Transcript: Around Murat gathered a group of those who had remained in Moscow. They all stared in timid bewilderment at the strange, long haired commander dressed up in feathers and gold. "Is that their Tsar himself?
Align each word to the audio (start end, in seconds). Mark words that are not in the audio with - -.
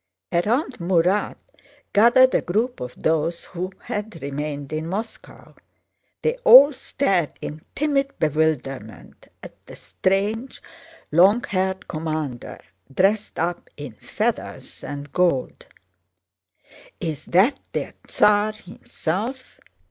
Around 0.33 0.79
Murat 0.79 1.37
gathered 1.93 2.33
a 2.33 2.41
group 2.41 2.79
of 2.79 2.95
those 3.03 3.43
who 3.43 3.71
had 3.81 4.19
remained 4.19 4.73
in 4.73 4.87
Moscow. 4.87 5.53
They 6.23 6.37
all 6.37 6.73
stared 6.73 7.33
in 7.39 7.63
timid 7.75 8.17
bewilderment 8.17 9.27
at 9.43 9.63
the 9.67 9.75
strange, 9.75 10.59
long 11.11 11.43
haired 11.43 11.87
commander 11.87 12.59
dressed 12.91 13.37
up 13.37 13.69
in 13.77 13.93
feathers 13.93 14.83
and 14.83 15.11
gold. 15.11 15.67
"Is 16.99 17.25
that 17.25 17.59
their 17.71 17.93
Tsar 18.07 18.53
himself? 18.53 19.59